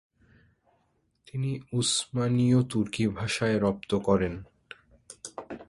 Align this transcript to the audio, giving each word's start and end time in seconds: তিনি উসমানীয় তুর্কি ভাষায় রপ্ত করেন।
তিনি 1.27 1.51
উসমানীয় 1.73 2.59
তুর্কি 2.63 3.03
ভাষায় 3.07 3.57
রপ্ত 3.59 3.91
করেন। 3.95 4.33